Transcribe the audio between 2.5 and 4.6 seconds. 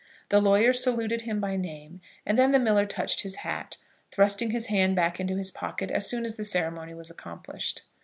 the miller touched his hat, thrusting